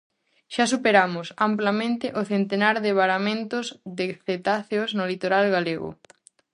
[0.53, 3.65] Xa superamos, amplamente, o centenar de varamentos
[3.97, 5.89] de cetáceos no litoral galego.